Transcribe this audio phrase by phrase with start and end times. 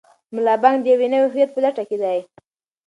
[0.33, 2.17] ملا بانګ د یو نوي هویت په لټه کې دی.